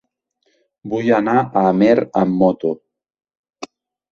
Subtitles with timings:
[0.93, 1.91] Vull anar a Amer
[2.23, 2.73] amb moto.